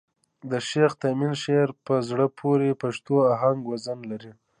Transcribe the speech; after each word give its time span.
د 0.51 0.53
شېخ 0.69 0.91
تیمن 1.03 1.31
شعر 1.43 1.69
په 1.85 1.95
زړه 2.09 2.25
پوري 2.37 2.71
پښتو 2.81 3.15
آهنګ 3.33 3.59
وزن 3.71 3.99
لري. 4.11 4.31